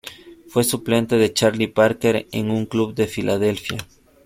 [0.47, 3.77] Fue suplente de Charlie Parker en un club de Filadelfia.